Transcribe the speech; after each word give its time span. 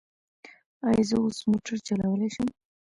ایا 0.87 1.03
زه 1.09 1.15
اوس 1.21 1.37
موټر 1.49 1.77
چلولی 1.87 2.29
شم؟ 2.35 2.47